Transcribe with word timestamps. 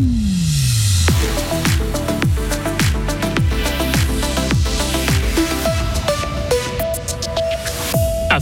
À 0.00 0.39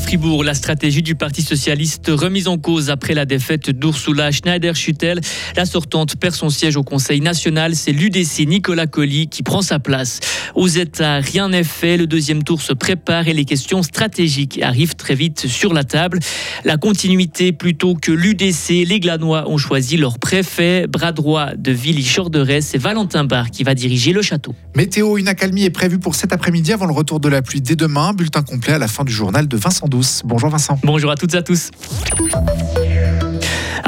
Fribourg, 0.08 0.42
la 0.42 0.54
stratégie 0.54 1.02
du 1.02 1.16
Parti 1.16 1.42
socialiste 1.42 2.06
remise 2.08 2.48
en 2.48 2.56
cause 2.56 2.88
après 2.88 3.12
la 3.12 3.26
défaite 3.26 3.68
d'Ursula 3.68 4.30
Schneider-Schüttel. 4.30 5.20
La 5.54 5.66
sortante 5.66 6.16
perd 6.16 6.34
son 6.34 6.48
siège 6.48 6.78
au 6.78 6.82
Conseil 6.82 7.20
national. 7.20 7.76
C'est 7.76 7.92
l'UDC 7.92 8.46
Nicolas 8.46 8.86
Colli 8.86 9.28
qui 9.28 9.42
prend 9.42 9.60
sa 9.60 9.78
place. 9.78 10.20
Aux 10.54 10.66
États, 10.66 11.18
rien 11.18 11.50
n'est 11.50 11.62
fait. 11.62 11.98
Le 11.98 12.06
deuxième 12.06 12.42
tour 12.42 12.62
se 12.62 12.72
prépare 12.72 13.28
et 13.28 13.34
les 13.34 13.44
questions 13.44 13.82
stratégiques 13.82 14.58
arrivent 14.62 14.96
très 14.96 15.14
vite 15.14 15.46
sur 15.46 15.74
la 15.74 15.84
table. 15.84 16.20
La 16.64 16.78
continuité 16.78 17.52
plutôt 17.52 17.94
que 17.94 18.10
l'UDC. 18.10 18.86
Les 18.86 19.00
Glanois 19.00 19.46
ont 19.50 19.58
choisi 19.58 19.98
leur 19.98 20.18
préfet, 20.18 20.86
bras 20.86 21.12
droit 21.12 21.50
de 21.54 21.70
Villy 21.70 22.02
Chorderès. 22.02 22.64
C'est 22.64 22.78
Valentin 22.78 23.24
Barre 23.24 23.50
qui 23.50 23.62
va 23.62 23.74
diriger 23.74 24.14
le 24.14 24.22
château. 24.22 24.54
Météo, 24.74 25.18
une 25.18 25.28
accalmie 25.28 25.64
est 25.64 25.70
prévue 25.70 25.98
pour 25.98 26.14
cet 26.14 26.32
après-midi 26.32 26.72
avant 26.72 26.86
le 26.86 26.94
retour 26.94 27.20
de 27.20 27.28
la 27.28 27.42
pluie 27.42 27.60
dès 27.60 27.76
demain. 27.76 28.14
Bulletin 28.14 28.40
complet 28.40 28.72
à 28.72 28.78
la 28.78 28.88
fin 28.88 29.04
du 29.04 29.12
journal 29.12 29.46
de 29.46 29.56
Vincent 29.58 29.86
Bonjour 30.24 30.50
Vincent. 30.50 30.78
Bonjour 30.82 31.10
à 31.10 31.16
toutes 31.16 31.34
et 31.34 31.38
à 31.38 31.42
tous. 31.42 31.70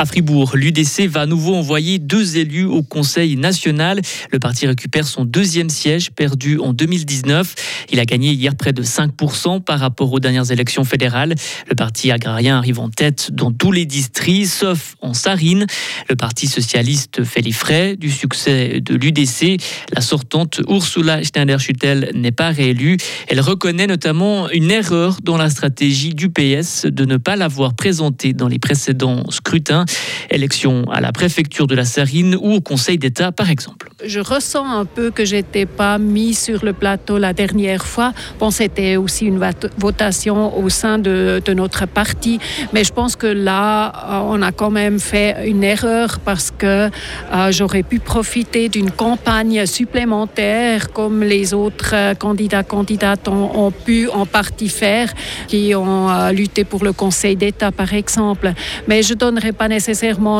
À 0.00 0.06
Fribourg, 0.06 0.56
l'UDC 0.56 1.08
va 1.08 1.20
à 1.20 1.26
nouveau 1.26 1.54
envoyer 1.54 1.98
deux 1.98 2.38
élus 2.38 2.64
au 2.64 2.82
Conseil 2.82 3.36
national. 3.36 4.00
Le 4.32 4.38
parti 4.38 4.66
récupère 4.66 5.06
son 5.06 5.26
deuxième 5.26 5.68
siège 5.68 6.10
perdu 6.10 6.58
en 6.58 6.72
2019. 6.72 7.54
Il 7.92 8.00
a 8.00 8.06
gagné 8.06 8.32
hier 8.32 8.54
près 8.56 8.72
de 8.72 8.82
5% 8.82 9.60
par 9.60 9.78
rapport 9.78 10.10
aux 10.10 10.18
dernières 10.18 10.50
élections 10.52 10.84
fédérales. 10.84 11.34
Le 11.68 11.74
parti 11.74 12.10
agrarien 12.10 12.56
arrive 12.56 12.80
en 12.80 12.88
tête 12.88 13.30
dans 13.30 13.52
tous 13.52 13.72
les 13.72 13.84
districts, 13.84 14.46
sauf 14.46 14.96
en 15.02 15.12
Sarine. 15.12 15.66
Le 16.08 16.16
parti 16.16 16.46
socialiste 16.46 17.22
fait 17.22 17.42
les 17.42 17.52
frais 17.52 17.96
du 17.96 18.10
succès 18.10 18.80
de 18.80 18.94
l'UDC. 18.94 19.62
La 19.92 20.00
sortante 20.00 20.62
Ursula 20.66 21.22
Schneider-Schüttel 21.22 22.12
n'est 22.14 22.32
pas 22.32 22.48
réélue. 22.48 22.96
Elle 23.28 23.42
reconnaît 23.42 23.86
notamment 23.86 24.48
une 24.48 24.70
erreur 24.70 25.18
dans 25.22 25.36
la 25.36 25.50
stratégie 25.50 26.14
du 26.14 26.30
PS 26.30 26.86
de 26.86 27.04
ne 27.04 27.18
pas 27.18 27.36
l'avoir 27.36 27.74
présentée 27.74 28.32
dans 28.32 28.48
les 28.48 28.58
précédents 28.58 29.28
scrutins. 29.28 29.84
Élection 30.30 30.84
à 30.90 31.00
la 31.00 31.12
préfecture 31.12 31.66
de 31.66 31.74
la 31.74 31.84
Sarine 31.84 32.36
ou 32.40 32.52
au 32.54 32.60
Conseil 32.60 32.98
d'État, 32.98 33.32
par 33.32 33.50
exemple. 33.50 33.90
Je 34.04 34.20
ressens 34.20 34.64
un 34.64 34.84
peu 34.84 35.10
que 35.10 35.24
j'étais 35.24 35.66
pas 35.66 35.98
mis 35.98 36.34
sur 36.34 36.64
le 36.64 36.72
plateau 36.72 37.18
la 37.18 37.32
dernière 37.32 37.84
fois. 37.84 38.12
Bon, 38.38 38.50
c'était 38.50 38.96
aussi 38.96 39.26
une 39.26 39.40
votation 39.76 40.56
au 40.58 40.68
sein 40.68 40.98
de, 40.98 41.42
notre 41.50 41.86
parti, 41.86 42.38
mais 42.72 42.84
je 42.84 42.92
pense 42.92 43.16
que 43.16 43.26
là, 43.26 43.88
euh, 43.88 44.20
on 44.32 44.40
a 44.40 44.52
quand 44.52 44.70
même 44.70 45.00
fait 45.00 45.48
une 45.48 45.64
erreur 45.64 46.20
parce 46.20 46.52
que 46.56 46.66
euh, 46.66 47.50
j'aurais 47.50 47.82
pu 47.82 47.98
profiter 47.98 48.68
d'une 48.68 48.92
campagne 48.92 49.66
supplémentaire 49.66 50.92
comme 50.92 51.24
les 51.24 51.52
autres 51.54 51.90
euh, 51.94 52.14
candidats 52.14 52.62
candidates 52.62 53.26
ont, 53.28 53.72
pu 53.72 54.08
en 54.08 54.26
partie 54.26 54.68
faire, 54.68 55.12
qui 55.48 55.74
ont 55.74 56.30
lutté 56.30 56.64
pour 56.64 56.84
le 56.84 56.92
Conseil 56.92 57.36
d'État, 57.36 57.72
par 57.72 57.92
exemple. 57.94 58.52
Mais 58.86 59.02
je 59.02 59.14
donnerai 59.14 59.52
pas 59.52 59.68
nécessairement 59.68 59.79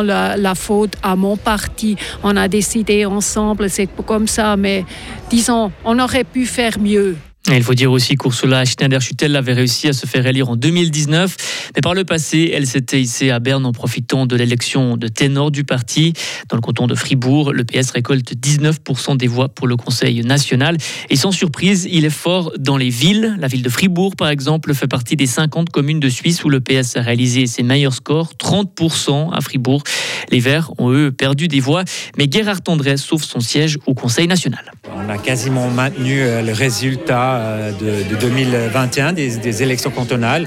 la, 0.02 0.36
la, 0.36 0.54
faute 0.54 0.94
à 1.02 1.16
mon 1.16 1.36
parti. 1.36 1.96
On 2.22 2.36
a 2.36 2.48
décidé 2.48 3.04
ensemble, 3.04 3.68
c'est 3.70 3.88
comme 4.04 4.26
ça, 4.26 4.56
mais 4.56 4.84
disons, 5.30 5.72
on 5.84 5.98
aurait 5.98 6.24
pu 6.24 6.46
faire 6.46 6.78
mieux. 6.78 7.16
Il 7.48 7.62
faut 7.62 7.74
dire 7.74 7.90
aussi 7.90 8.16
qu'Ursula 8.16 8.64
Schneider-Schüttel 8.64 9.34
avait 9.34 9.54
réussi 9.54 9.88
à 9.88 9.92
se 9.94 10.06
faire 10.06 10.26
élire 10.26 10.50
en 10.50 10.56
2019, 10.56 11.70
mais 11.74 11.80
par 11.80 11.94
le 11.94 12.04
passé, 12.04 12.52
elle 12.54 12.66
s'était 12.66 13.00
hissée 13.00 13.30
à 13.30 13.40
Berne 13.40 13.64
en 13.64 13.72
profitant 13.72 14.26
de 14.26 14.36
l'élection 14.36 14.98
de 14.98 15.08
ténor 15.08 15.50
du 15.50 15.64
parti. 15.64 16.12
Dans 16.48 16.56
le 16.56 16.60
canton 16.60 16.86
de 16.86 16.94
Fribourg, 16.94 17.52
le 17.52 17.64
PS 17.64 17.92
récolte 17.92 18.34
19% 18.34 19.16
des 19.16 19.26
voix 19.26 19.48
pour 19.48 19.66
le 19.66 19.76
Conseil 19.76 20.22
national. 20.22 20.76
Et 21.08 21.16
sans 21.16 21.32
surprise, 21.32 21.88
il 21.90 22.04
est 22.04 22.10
fort 22.10 22.52
dans 22.58 22.76
les 22.76 22.90
villes. 22.90 23.36
La 23.40 23.48
ville 23.48 23.62
de 23.62 23.70
Fribourg, 23.70 24.16
par 24.16 24.28
exemple, 24.28 24.74
fait 24.74 24.88
partie 24.88 25.16
des 25.16 25.26
50 25.26 25.70
communes 25.70 26.00
de 26.00 26.10
Suisse 26.10 26.44
où 26.44 26.50
le 26.50 26.60
PS 26.60 26.96
a 26.96 27.02
réalisé 27.02 27.46
ses 27.46 27.62
meilleurs 27.62 27.94
scores, 27.94 28.32
30% 28.38 29.32
à 29.32 29.40
Fribourg. 29.40 29.82
Les 30.30 30.40
Verts 30.40 30.72
ont, 30.78 30.90
eux, 30.92 31.10
perdu 31.10 31.48
des 31.48 31.60
voix, 31.60 31.84
mais 32.18 32.28
Gerhard 32.30 32.60
André 32.68 32.98
sauve 32.98 33.24
son 33.24 33.40
siège 33.40 33.78
au 33.86 33.94
Conseil 33.94 34.28
national. 34.28 34.72
On 35.10 35.14
a 35.14 35.18
quasiment 35.18 35.68
maintenu 35.68 36.20
euh, 36.20 36.40
le 36.40 36.52
résultat 36.52 37.72
de, 37.80 38.08
de 38.08 38.20
2021, 38.20 39.12
des, 39.12 39.62
élections 39.62 39.90
cantonales. 39.90 40.46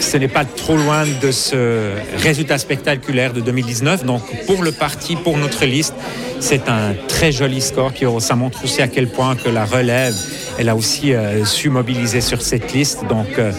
Ce 0.00 0.16
n'est 0.16 0.28
pas 0.28 0.44
trop 0.44 0.76
loin 0.76 1.04
de 1.22 1.30
ce 1.30 1.92
résultat 2.16 2.58
spectaculaire 2.58 3.32
de 3.32 3.40
2019. 3.40 4.04
Donc 4.04 4.22
pour 4.46 4.62
le 4.62 4.72
parti, 4.72 5.14
pour 5.14 5.36
notre 5.36 5.66
liste, 5.66 5.94
c'est 6.40 6.68
un 6.68 6.94
très 7.06 7.30
joli 7.30 7.60
score. 7.60 7.92
Qui, 7.92 8.06
ça 8.18 8.34
montre 8.34 8.64
aussi 8.64 8.82
à 8.82 8.88
quel 8.88 9.08
point 9.08 9.36
que 9.36 9.48
la 9.48 9.64
relève, 9.64 10.14
elle 10.58 10.68
a 10.68 10.74
aussi 10.74 11.12
euh, 11.12 11.44
su 11.44 11.68
mobiliser 11.68 12.20
sur 12.20 12.42
cette 12.42 12.72
liste. 12.72 13.06
Donc 13.08 13.38
euh, 13.38 13.52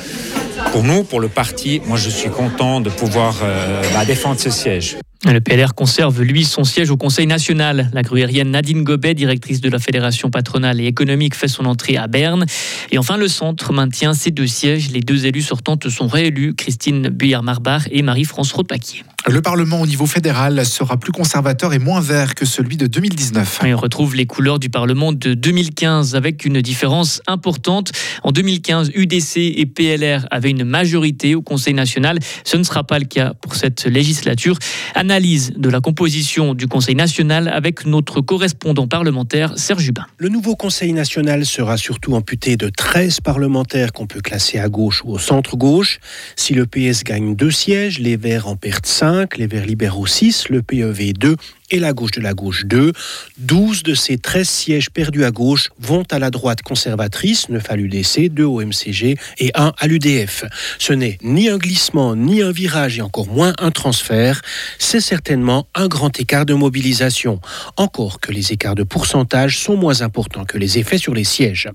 pour 0.72 0.84
nous, 0.84 1.04
pour 1.04 1.22
le 1.22 1.30
parti, 1.30 1.82
moi 1.86 1.98
je 1.98 2.10
suis 2.10 2.30
content 2.30 2.82
de 2.82 2.90
pouvoir 2.90 3.36
euh, 3.44 3.82
bah, 3.94 4.04
défendre 4.06 4.40
ce 4.40 4.50
siège. 4.50 4.98
Le 5.32 5.42
PLR 5.42 5.74
conserve, 5.74 6.22
lui, 6.22 6.46
son 6.46 6.64
siège 6.64 6.92
au 6.92 6.98
Conseil 6.98 7.26
national. 7.26 7.90
La 7.94 8.04
gruyérienne 8.04 8.52
Nadine 8.52 8.84
Gobet, 8.84 9.16
directrice 9.16 9.60
de 9.60 9.70
la 9.70 9.80
Fédération 9.80 10.30
patronale 10.30 10.80
et 10.80 10.86
économique, 10.86 11.34
fait 11.34 11.48
son 11.48 11.66
entrée 11.66 11.98
à 11.98 12.08
Berne. 12.08 12.46
Et 12.92 13.00
enfin, 13.00 13.18
le 13.18 13.28
centre 13.28 13.74
maintient 13.74 14.14
ses 14.14 14.30
deux 14.30 14.46
sièges. 14.46 14.92
Les 14.92 15.02
deux 15.02 15.26
élus 15.26 15.42
sortantes 15.42 15.90
sont 15.90 16.08
réélus, 16.08 16.54
Christine 16.54 17.10
Buyard-Marbach 17.10 17.88
et 17.92 18.04
Marie-France 18.04 18.52
Rothpaquier. 18.54 19.04
Le 19.28 19.42
Parlement 19.42 19.82
au 19.82 19.88
niveau 19.88 20.06
fédéral 20.06 20.64
sera 20.68 20.98
plus 20.98 21.12
conservateur 21.12 21.74
et 21.74 21.80
moins 21.80 22.00
vert 22.00 22.36
que 22.36 22.46
celui 22.46 22.78
de 22.78 22.86
2019. 22.86 23.62
Et 23.66 23.74
on 23.74 23.78
retrouve 23.78 24.16
les 24.16 24.28
couleurs 24.28 24.60
du 24.60 24.70
Parlement 24.70 25.14
de 25.14 25.34
2015 25.34 26.14
avec 26.14 26.46
une 26.46 26.62
différence 26.62 27.24
importante. 27.26 27.92
En 28.22 28.32
2015, 28.32 28.92
UDC 28.94 29.38
et 29.38 29.66
PLR 29.66 30.28
avaient 30.30 30.52
une 30.52 30.64
majorité 30.64 31.34
au 31.34 31.42
Conseil 31.42 31.74
national. 31.74 32.20
Ce 32.44 32.56
ne 32.56 32.62
sera 32.62 32.84
pas 32.84 33.00
le 33.00 33.06
cas 33.06 33.34
pour 33.42 33.56
cette 33.56 33.86
législature. 33.86 34.60
Analyse 34.94 35.54
de 35.58 35.70
la 35.70 35.82
composition 35.82 36.54
du 36.54 36.68
Conseil 36.68 36.94
national 36.94 37.48
avec 37.48 37.88
notre 37.88 38.22
correspondant 38.22 38.88
parlementaire 38.88 39.58
Serge 39.58 39.88
Hubin. 39.88 40.06
Le 40.20 40.30
nouveau 40.30 40.56
Conseil 40.56 40.94
national 40.94 41.48
sera 41.48 41.78
surtout 41.78 42.14
amputé 42.14 42.58
de 42.58 42.70
13 42.70 43.22
parlementaires 43.22 43.92
qu'on 43.92 44.06
peut 44.06 44.22
classer 44.22 44.60
à 44.60 44.70
gauche 44.70 45.02
ou 45.04 45.14
au 45.14 45.20
centre-gauche. 45.20 46.00
Si 46.36 46.54
le 46.54 46.68
PS 46.68 47.04
gagne 47.04 47.36
deux 47.36 47.50
sièges, 47.50 47.98
les 47.98 48.18
Verts 48.18 48.48
en 48.48 48.56
perdent 48.56 48.86
5 48.86 49.15
les 49.38 49.48
Verts 49.48 49.66
libéraux 49.66 50.06
6, 50.06 50.50
le 50.50 50.62
PEV 50.62 51.14
2 51.14 51.38
et 51.72 51.80
la 51.80 51.94
gauche 51.94 52.12
de 52.12 52.22
la 52.22 52.34
gauche 52.34 52.66
2. 52.66 52.92
12 53.38 53.84
de 53.84 53.94
ces 53.94 54.18
13 54.18 54.48
sièges 54.48 54.90
perdus 54.90 55.24
à 55.24 55.32
gauche 55.32 55.70
vont 55.80 56.04
à 56.12 56.20
la 56.20 56.30
droite 56.30 56.62
conservatrice, 56.62 57.50
9 57.50 57.64
à 57.70 57.76
l'UDC, 57.76 58.30
2 58.30 58.44
au 58.44 58.62
MCG 58.62 59.18
et 59.40 59.52
1 59.56 59.74
à 59.78 59.88
l'UDF. 59.88 60.46
Ce 60.80 60.94
n'est 60.94 61.18
ni 61.22 61.50
un 61.50 61.58
glissement, 61.58 62.16
ni 62.16 62.42
un 62.42 62.52
virage 62.52 62.98
et 62.98 63.02
encore 63.02 63.28
moins 63.28 63.54
un 63.60 63.72
transfert. 63.72 64.42
C'est 64.80 65.02
certainement 65.02 65.68
un 65.76 65.88
grand 65.88 66.20
écart 66.20 66.46
de 66.46 66.54
mobilisation. 66.54 67.40
Encore 67.78 68.20
que 68.20 68.32
les 68.32 68.52
écarts 68.52 68.76
de 68.76 68.84
pourcentage 68.84 69.60
sont 69.60 69.78
moins 69.78 70.02
importants 70.02 70.46
que 70.46 70.58
les 70.58 70.78
effets 70.78 70.98
sur 70.98 71.14
les 71.14 71.24
sièges. 71.24 71.70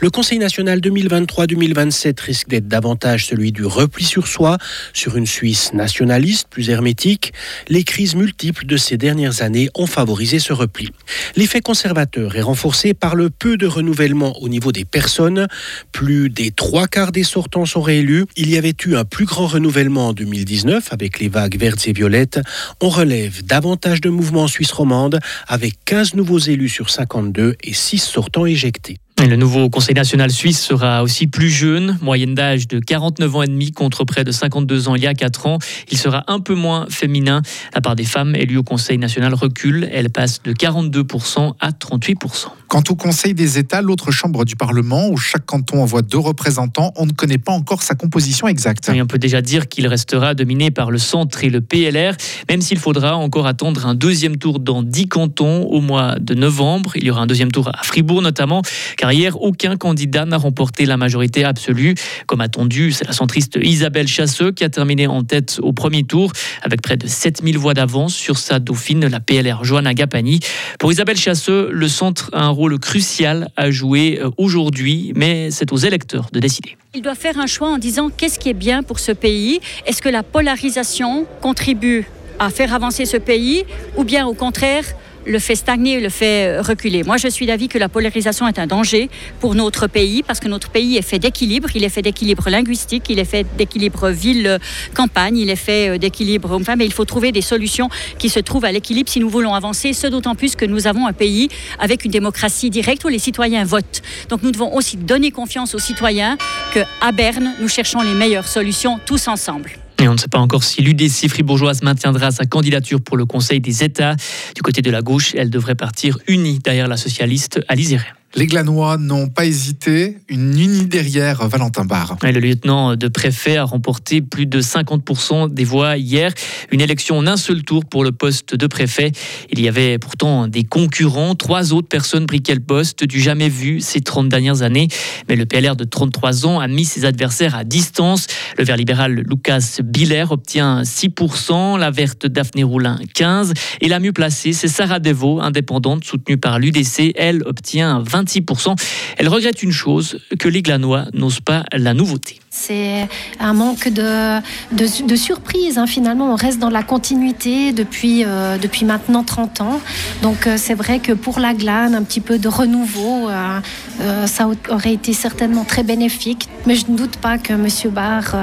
Le 0.00 0.10
Conseil 0.10 0.38
national 0.38 0.80
2023-2027 0.80 2.20
risque 2.20 2.48
d'être 2.48 2.68
davantage 2.68 3.26
celui 3.26 3.52
du 3.52 3.64
repli 3.64 4.04
sur 4.04 4.26
soi, 4.26 4.58
sur 4.92 5.16
une 5.16 5.26
Suisse 5.26 5.72
nationaliste 5.72 6.48
plus 6.48 6.70
hermétique. 6.70 7.32
Les 7.68 7.84
crises 7.84 8.14
multiples 8.14 8.66
de 8.66 8.76
ces 8.76 8.96
dernières 8.96 9.29
années 9.40 9.68
ont 9.74 9.86
favorisé 9.86 10.38
ce 10.38 10.52
repli. 10.52 10.90
L'effet 11.36 11.60
conservateur 11.60 12.36
est 12.36 12.42
renforcé 12.42 12.94
par 12.94 13.14
le 13.14 13.30
peu 13.30 13.56
de 13.56 13.66
renouvellement 13.66 14.40
au 14.40 14.48
niveau 14.48 14.72
des 14.72 14.84
personnes. 14.84 15.46
Plus 15.92 16.30
des 16.30 16.50
trois 16.50 16.86
quarts 16.86 17.12
des 17.12 17.24
sortants 17.24 17.66
sont 17.66 17.82
réélus. 17.82 18.26
Il 18.36 18.50
y 18.50 18.56
avait 18.56 18.74
eu 18.84 18.96
un 18.96 19.04
plus 19.04 19.24
grand 19.24 19.46
renouvellement 19.46 20.08
en 20.08 20.12
2019 20.12 20.92
avec 20.92 21.18
les 21.18 21.28
vagues 21.28 21.58
vertes 21.58 21.86
et 21.88 21.92
violettes. 21.92 22.40
On 22.80 22.88
relève 22.88 23.44
davantage 23.44 24.00
de 24.00 24.10
mouvements 24.10 24.44
en 24.44 24.48
Suisse 24.48 24.72
romande 24.72 25.18
avec 25.46 25.74
15 25.84 26.14
nouveaux 26.14 26.38
élus 26.38 26.68
sur 26.68 26.90
52 26.90 27.56
et 27.62 27.74
6 27.74 27.98
sortants 27.98 28.46
éjectés. 28.46 28.98
Le 29.28 29.36
nouveau 29.36 29.68
Conseil 29.68 29.94
national 29.94 30.30
suisse 30.30 30.60
sera 30.60 31.02
aussi 31.02 31.26
plus 31.26 31.50
jeune, 31.50 31.98
moyenne 32.00 32.34
d'âge 32.34 32.66
de 32.66 32.80
49 32.80 33.36
ans 33.36 33.42
et 33.42 33.46
demi 33.46 33.70
contre 33.70 34.04
près 34.04 34.24
de 34.24 34.32
52 34.32 34.88
ans 34.88 34.94
il 34.94 35.02
y 35.02 35.06
a 35.06 35.14
4 35.14 35.46
ans. 35.46 35.58
Il 35.90 35.98
sera 35.98 36.24
un 36.26 36.40
peu 36.40 36.54
moins 36.54 36.86
féminin. 36.88 37.42
La 37.74 37.82
part 37.82 37.96
des 37.96 38.04
femmes 38.04 38.34
élues 38.34 38.56
au 38.56 38.62
Conseil 38.62 38.96
national 38.96 39.34
recule. 39.34 39.88
Elle 39.92 40.10
passe 40.10 40.42
de 40.42 40.52
42% 40.52 41.52
à 41.60 41.70
38%. 41.70 42.46
Quant 42.66 42.82
au 42.88 42.94
Conseil 42.94 43.34
des 43.34 43.58
États, 43.58 43.82
l'autre 43.82 44.10
chambre 44.10 44.44
du 44.44 44.56
Parlement, 44.56 45.08
où 45.08 45.16
chaque 45.16 45.44
canton 45.44 45.82
envoie 45.82 46.02
deux 46.02 46.18
représentants, 46.18 46.92
on 46.96 47.04
ne 47.04 47.12
connaît 47.12 47.36
pas 47.36 47.52
encore 47.52 47.82
sa 47.82 47.94
composition 47.94 48.46
exacte. 48.46 48.90
on 48.94 49.06
peut 49.06 49.18
déjà 49.18 49.42
dire 49.42 49.68
qu'il 49.68 49.86
restera 49.88 50.34
dominé 50.34 50.70
par 50.70 50.90
le 50.90 50.98
centre 50.98 51.42
et 51.44 51.50
le 51.50 51.60
PLR, 51.60 52.14
même 52.48 52.62
s'il 52.62 52.78
faudra 52.78 53.16
encore 53.16 53.48
attendre 53.48 53.86
un 53.86 53.94
deuxième 53.94 54.36
tour 54.36 54.60
dans 54.60 54.82
10 54.82 55.08
cantons 55.08 55.64
au 55.64 55.80
mois 55.80 56.16
de 56.20 56.34
novembre. 56.34 56.92
Il 56.94 57.04
y 57.04 57.10
aura 57.10 57.22
un 57.22 57.26
deuxième 57.26 57.50
tour 57.50 57.68
à 57.68 57.82
Fribourg 57.82 58.22
notamment, 58.22 58.62
car 58.96 59.09
Aucun 59.40 59.76
candidat 59.76 60.24
n'a 60.24 60.36
remporté 60.36 60.86
la 60.86 60.96
majorité 60.96 61.44
absolue. 61.44 61.94
Comme 62.26 62.40
attendu, 62.40 62.92
c'est 62.92 63.06
la 63.06 63.12
centriste 63.12 63.58
Isabelle 63.60 64.06
Chasseux 64.06 64.52
qui 64.52 64.62
a 64.62 64.68
terminé 64.68 65.06
en 65.06 65.24
tête 65.24 65.58
au 65.62 65.72
premier 65.72 66.04
tour 66.04 66.32
avec 66.62 66.80
près 66.80 66.96
de 66.96 67.06
7000 67.06 67.58
voix 67.58 67.74
d'avance 67.74 68.14
sur 68.14 68.38
sa 68.38 68.60
dauphine, 68.60 69.06
la 69.06 69.20
PLR 69.20 69.64
Joanna 69.64 69.94
Gapani. 69.94 70.40
Pour 70.78 70.92
Isabelle 70.92 71.16
Chasseux, 71.16 71.70
le 71.72 71.88
centre 71.88 72.30
a 72.32 72.44
un 72.44 72.50
rôle 72.50 72.78
crucial 72.78 73.48
à 73.56 73.70
jouer 73.70 74.20
euh, 74.20 74.30
aujourd'hui, 74.36 75.12
mais 75.16 75.50
c'est 75.50 75.72
aux 75.72 75.76
électeurs 75.78 76.28
de 76.32 76.38
décider. 76.38 76.76
Il 76.94 77.02
doit 77.02 77.14
faire 77.16 77.38
un 77.38 77.46
choix 77.46 77.68
en 77.68 77.78
disant 77.78 78.10
qu'est-ce 78.16 78.38
qui 78.38 78.48
est 78.48 78.54
bien 78.54 78.82
pour 78.82 79.00
ce 79.00 79.12
pays. 79.12 79.60
Est-ce 79.86 80.02
que 80.02 80.08
la 80.08 80.22
polarisation 80.22 81.26
contribue 81.40 82.06
à 82.38 82.50
faire 82.50 82.72
avancer 82.74 83.06
ce 83.06 83.16
pays 83.16 83.64
ou 83.96 84.04
bien 84.04 84.26
au 84.26 84.34
contraire 84.34 84.84
le 85.26 85.38
fait 85.38 85.54
stagner, 85.54 86.00
le 86.00 86.08
fait 86.08 86.60
reculer. 86.60 87.02
Moi, 87.02 87.16
je 87.16 87.28
suis 87.28 87.46
d'avis 87.46 87.68
que 87.68 87.78
la 87.78 87.88
polarisation 87.88 88.46
est 88.48 88.58
un 88.58 88.66
danger 88.66 89.08
pour 89.40 89.54
notre 89.54 89.86
pays 89.86 90.22
parce 90.22 90.40
que 90.40 90.48
notre 90.48 90.70
pays 90.70 90.96
est 90.96 91.02
fait 91.02 91.18
d'équilibre. 91.18 91.68
Il 91.74 91.84
est 91.84 91.88
fait 91.88 92.02
d'équilibre 92.02 92.48
linguistique, 92.50 93.04
il 93.08 93.18
est 93.18 93.24
fait 93.24 93.46
d'équilibre 93.56 94.10
ville-campagne, 94.10 95.36
il 95.36 95.50
est 95.50 95.56
fait 95.56 95.98
d'équilibre 95.98 96.50
homme 96.52 96.64
Mais 96.76 96.86
il 96.86 96.92
faut 96.92 97.04
trouver 97.04 97.32
des 97.32 97.42
solutions 97.42 97.88
qui 98.18 98.28
se 98.28 98.40
trouvent 98.40 98.64
à 98.64 98.72
l'équilibre 98.72 99.10
si 99.10 99.20
nous 99.20 99.28
voulons 99.28 99.54
avancer. 99.54 99.92
Ce 99.92 100.06
d'autant 100.06 100.34
plus 100.34 100.56
que 100.56 100.64
nous 100.64 100.86
avons 100.86 101.06
un 101.06 101.12
pays 101.12 101.48
avec 101.78 102.04
une 102.04 102.10
démocratie 102.10 102.70
directe 102.70 103.04
où 103.04 103.08
les 103.08 103.18
citoyens 103.18 103.64
votent. 103.64 104.02
Donc 104.28 104.42
nous 104.42 104.50
devons 104.50 104.74
aussi 104.74 104.96
donner 104.96 105.30
confiance 105.30 105.74
aux 105.74 105.78
citoyens 105.78 106.36
qu'à 106.72 107.12
Berne, 107.12 107.54
nous 107.60 107.68
cherchons 107.68 108.02
les 108.02 108.14
meilleures 108.14 108.48
solutions 108.48 109.00
tous 109.04 109.28
ensemble. 109.28 109.79
Et 110.00 110.08
on 110.08 110.14
ne 110.14 110.18
sait 110.18 110.28
pas 110.28 110.38
encore 110.38 110.64
si 110.64 110.80
l'UDC 110.80 111.28
fribourgeoise 111.28 111.82
maintiendra 111.82 112.30
sa 112.30 112.46
candidature 112.46 113.02
pour 113.02 113.18
le 113.18 113.26
Conseil 113.26 113.60
des 113.60 113.84
États. 113.84 114.16
Du 114.54 114.62
côté 114.62 114.80
de 114.80 114.90
la 114.90 115.02
gauche, 115.02 115.34
elle 115.34 115.50
devrait 115.50 115.74
partir 115.74 116.18
unie 116.26 116.58
derrière 116.58 116.88
la 116.88 116.96
socialiste 116.96 117.60
Alice 117.68 117.94
les 118.36 118.46
Glanois 118.46 118.96
n'ont 118.96 119.26
pas 119.26 119.44
hésité, 119.44 120.18
une 120.28 120.56
unie 120.56 120.86
derrière 120.86 121.48
Valentin 121.48 121.84
Barre. 121.84 122.16
le 122.22 122.38
lieutenant 122.38 122.94
de 122.94 123.08
préfet 123.08 123.56
a 123.56 123.64
remporté 123.64 124.22
plus 124.22 124.46
de 124.46 124.60
50% 124.60 125.52
des 125.52 125.64
voix 125.64 125.96
hier. 125.96 126.32
Une 126.70 126.80
élection 126.80 127.18
en 127.18 127.26
un 127.26 127.36
seul 127.36 127.64
tour 127.64 127.84
pour 127.84 128.04
le 128.04 128.12
poste 128.12 128.54
de 128.54 128.66
préfet. 128.68 129.10
Il 129.50 129.60
y 129.60 129.66
avait 129.66 129.98
pourtant 129.98 130.46
des 130.46 130.62
concurrents. 130.62 131.34
Trois 131.34 131.72
autres 131.72 131.88
personnes 131.88 132.26
briquaient 132.26 132.54
le 132.54 132.60
poste, 132.60 133.02
du 133.02 133.20
jamais 133.20 133.48
vu 133.48 133.80
ces 133.80 134.00
30 134.00 134.28
dernières 134.28 134.62
années. 134.62 134.86
Mais 135.28 135.34
le 135.34 135.44
PLR 135.44 135.74
de 135.74 135.82
33 135.82 136.46
ans 136.46 136.60
a 136.60 136.68
mis 136.68 136.84
ses 136.84 137.04
adversaires 137.04 137.56
à 137.56 137.64
distance. 137.64 138.28
Le 138.56 138.62
vert 138.62 138.76
libéral 138.76 139.24
Lucas 139.28 139.78
Biller 139.82 140.26
obtient 140.30 140.82
6%, 140.82 141.78
la 141.80 141.90
verte 141.90 142.26
Daphné 142.26 142.62
Roulin 142.62 143.00
15%. 143.16 143.54
Et 143.80 143.88
la 143.88 143.98
mieux 143.98 144.12
placée, 144.12 144.52
c'est 144.52 144.68
Sarah 144.68 145.00
Devaux, 145.00 145.40
indépendante, 145.40 146.04
soutenue 146.04 146.38
par 146.38 146.60
l'UDC. 146.60 147.12
Elle 147.16 147.42
obtient 147.44 148.00
20 148.06 148.19
26%. 148.22 148.76
Elle 149.16 149.28
regrette 149.28 149.62
une 149.62 149.72
chose, 149.72 150.18
que 150.38 150.48
les 150.48 150.62
Glanois 150.62 151.06
n'osent 151.12 151.40
pas 151.40 151.64
la 151.72 151.94
nouveauté. 151.94 152.40
C'est 152.52 153.08
un 153.38 153.52
manque 153.52 153.88
de, 153.88 154.40
de, 154.72 155.16
surprise. 155.16 155.78
Hein. 155.78 155.86
Finalement, 155.86 156.32
on 156.32 156.34
reste 156.34 156.58
dans 156.58 156.68
la 156.68 156.82
continuité 156.82 157.72
depuis, 157.72 158.24
euh, 158.26 158.58
depuis 158.58 158.84
maintenant 158.84 159.22
30 159.22 159.60
ans. 159.60 159.80
Donc 160.22 160.48
euh, 160.48 160.56
c'est 160.56 160.74
vrai 160.74 160.98
que 160.98 161.12
pour 161.12 161.38
la 161.38 161.54
glane, 161.54 161.94
un 161.94 162.02
petit 162.02 162.20
peu 162.20 162.40
de 162.40 162.48
renouveau, 162.48 163.28
euh, 163.28 164.26
ça 164.26 164.48
aurait 164.68 164.94
été 164.94 165.12
certainement 165.12 165.62
très 165.62 165.84
bénéfique. 165.84 166.48
Mais 166.66 166.74
je 166.74 166.86
ne 166.88 166.96
doute 166.96 167.18
pas 167.18 167.38
que 167.38 167.52
M. 167.52 167.68
Barr 167.92 168.34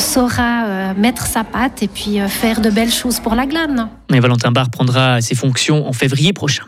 saura 0.00 0.92
mettre 0.94 1.26
sa 1.26 1.44
patte 1.44 1.82
et 1.82 1.88
puis 1.88 2.18
faire 2.28 2.60
de 2.60 2.70
belles 2.70 2.92
choses 2.92 3.20
pour 3.20 3.36
la 3.36 3.46
glane. 3.46 3.88
Mais 4.10 4.20
Valentin 4.20 4.50
Barr 4.50 4.68
prendra 4.70 5.20
ses 5.20 5.34
fonctions 5.34 5.86
en 5.86 5.92
février 5.92 6.32
prochain. 6.32 6.64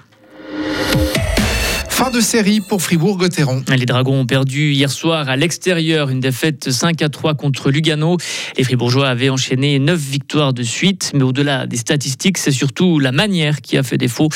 Fin 1.94 2.10
de 2.10 2.18
série 2.20 2.60
pour 2.60 2.82
Fribourg-Gotteron. 2.82 3.62
Les 3.68 3.86
Dragons 3.86 4.18
ont 4.18 4.26
perdu 4.26 4.72
hier 4.72 4.90
soir 4.90 5.28
à 5.28 5.36
l'extérieur 5.36 6.10
une 6.10 6.18
défaite 6.18 6.72
5 6.72 7.00
à 7.02 7.08
3 7.08 7.34
contre 7.34 7.70
Lugano. 7.70 8.16
Les 8.58 8.64
Fribourgeois 8.64 9.08
avaient 9.08 9.28
enchaîné 9.28 9.78
9 9.78 9.96
victoires 9.96 10.52
de 10.52 10.64
suite, 10.64 11.12
mais 11.14 11.22
au-delà 11.22 11.68
des 11.68 11.76
statistiques, 11.76 12.38
c'est 12.38 12.50
surtout 12.50 12.98
la 12.98 13.12
manière 13.12 13.60
qui 13.60 13.78
a 13.78 13.84
fait 13.84 13.96
défaut. 13.96 14.28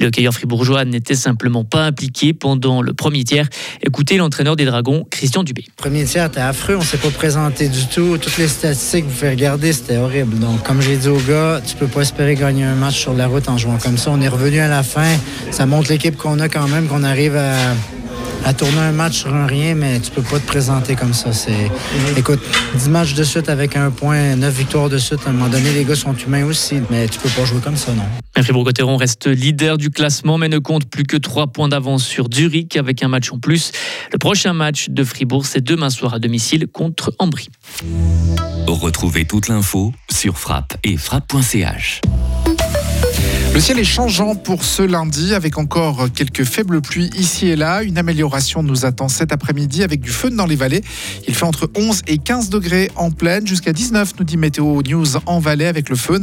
Le 0.00 0.06
hockeyeur 0.06 0.32
fribourgeois 0.32 0.86
n'était 0.86 1.14
simplement 1.14 1.64
pas 1.64 1.84
impliqué 1.84 2.32
pendant 2.32 2.80
le 2.80 2.94
premier 2.94 3.24
tiers. 3.24 3.46
Écoutez 3.82 4.16
l'entraîneur 4.16 4.56
des 4.56 4.64
Dragons, 4.64 5.04
Christian 5.10 5.42
Dubé. 5.42 5.64
Le 5.68 5.74
premier 5.76 6.06
tiers 6.06 6.24
était 6.24 6.40
affreux, 6.40 6.76
on 6.76 6.82
s'est 6.82 6.96
pas 6.96 7.10
présenté 7.10 7.68
du 7.68 7.86
tout. 7.88 8.16
Toutes 8.16 8.38
les 8.38 8.48
statistiques, 8.48 9.04
vous 9.04 9.14
faites 9.14 9.32
regarder, 9.32 9.74
c'était 9.74 9.98
horrible. 9.98 10.38
Donc, 10.38 10.62
comme 10.62 10.80
j'ai 10.80 10.96
dit 10.96 11.08
aux 11.08 11.20
gars, 11.28 11.60
tu 11.64 11.76
peux 11.76 11.88
pas 11.88 12.00
espérer 12.00 12.36
gagner 12.36 12.64
un 12.64 12.74
match 12.74 12.98
sur 12.98 13.12
la 13.12 13.26
route 13.26 13.50
en 13.50 13.58
jouant 13.58 13.76
comme 13.76 13.98
ça. 13.98 14.10
On 14.10 14.20
est 14.22 14.28
revenu 14.28 14.60
à 14.60 14.68
la 14.68 14.82
fin. 14.82 15.14
Ça 15.50 15.66
montre 15.66 15.90
l'équipe 15.90 16.16
qu'on 16.16 16.40
a 16.40 16.48
quand 16.48 16.68
même, 16.68 16.86
qu'on 16.86 17.01
on 17.02 17.04
arrive 17.04 17.36
à, 17.36 18.54
tourner 18.54 18.78
un 18.78 18.92
match 18.92 19.18
sur 19.18 19.34
un 19.34 19.46
rien, 19.46 19.74
mais 19.74 19.98
tu 19.98 20.12
peux 20.12 20.22
pas 20.22 20.38
te 20.38 20.46
présenter 20.46 20.94
comme 20.94 21.12
ça. 21.12 21.32
C'est, 21.32 21.70
écoute, 22.16 22.38
10 22.76 22.90
matchs 22.90 23.14
de 23.14 23.24
suite 23.24 23.48
avec 23.48 23.76
un 23.76 23.90
point, 23.90 24.36
9 24.36 24.54
victoires 24.54 24.88
de 24.88 24.98
suite. 24.98 25.20
À 25.26 25.30
un 25.30 25.32
moment 25.32 25.48
donné, 25.48 25.72
les 25.72 25.84
gars 25.84 25.96
sont 25.96 26.14
humains 26.14 26.44
aussi, 26.44 26.76
mais 26.90 27.08
tu 27.08 27.18
peux 27.18 27.28
pas 27.28 27.44
jouer 27.44 27.60
comme 27.60 27.76
ça, 27.76 27.92
non. 27.92 28.04
Fribourg-Gotteron 28.40 28.96
reste 28.96 29.26
leader 29.26 29.78
du 29.78 29.90
classement, 29.90 30.38
mais 30.38 30.48
ne 30.48 30.58
compte 30.58 30.88
plus 30.88 31.04
que 31.04 31.16
3 31.16 31.48
points 31.48 31.68
d'avance 31.68 32.04
sur 32.04 32.28
Zurich 32.32 32.76
avec 32.76 33.02
un 33.02 33.08
match 33.08 33.32
en 33.32 33.38
plus. 33.38 33.72
Le 34.12 34.18
prochain 34.18 34.52
match 34.52 34.88
de 34.90 35.02
Fribourg, 35.02 35.44
c'est 35.44 35.62
demain 35.62 35.90
soir 35.90 36.14
à 36.14 36.18
domicile 36.20 36.66
contre 36.72 37.12
Ambry. 37.18 37.48
Retrouvez 38.68 39.24
toute 39.24 39.48
l'info 39.48 39.92
sur 40.10 40.38
frappe 40.38 40.76
et 40.84 40.96
frappe.ch. 40.96 42.00
Le 43.54 43.60
ciel 43.60 43.78
est 43.78 43.84
changeant 43.84 44.34
pour 44.34 44.64
ce 44.64 44.82
lundi 44.82 45.34
avec 45.34 45.58
encore 45.58 46.10
quelques 46.14 46.44
faibles 46.44 46.80
pluies 46.80 47.10
ici 47.18 47.48
et 47.48 47.56
là. 47.56 47.82
Une 47.82 47.98
amélioration 47.98 48.62
nous 48.62 48.86
attend 48.86 49.08
cet 49.08 49.30
après-midi 49.30 49.82
avec 49.82 50.00
du 50.00 50.08
feu 50.08 50.30
dans 50.30 50.46
les 50.46 50.56
vallées. 50.56 50.80
Il 51.28 51.34
fait 51.34 51.44
entre 51.44 51.70
11 51.76 52.00
et 52.06 52.16
15 52.16 52.48
degrés 52.48 52.90
en 52.96 53.10
plaine, 53.10 53.46
jusqu'à 53.46 53.74
19 53.74 54.14
nous 54.18 54.24
dit 54.24 54.38
Météo 54.38 54.80
News 54.82 55.18
en 55.26 55.38
vallée 55.38 55.66
avec 55.66 55.90
le 55.90 55.96
feu. 55.96 56.18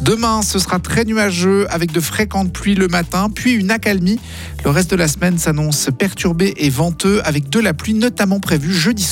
Demain, 0.00 0.40
ce 0.40 0.58
sera 0.58 0.78
très 0.78 1.04
nuageux 1.04 1.66
avec 1.68 1.92
de 1.92 2.00
fréquentes 2.00 2.50
pluies 2.50 2.76
le 2.76 2.88
matin, 2.88 3.28
puis 3.28 3.52
une 3.52 3.70
accalmie. 3.70 4.18
Le 4.64 4.70
reste 4.70 4.90
de 4.90 4.96
la 4.96 5.08
semaine 5.08 5.36
s'annonce 5.36 5.90
perturbé 5.98 6.54
et 6.56 6.70
venteux 6.70 7.20
avec 7.26 7.50
de 7.50 7.60
la 7.60 7.74
pluie 7.74 7.92
notamment 7.92 8.40
prévue 8.40 8.72
jeudi 8.72 9.02